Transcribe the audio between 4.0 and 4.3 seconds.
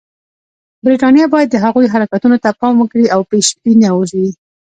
وي.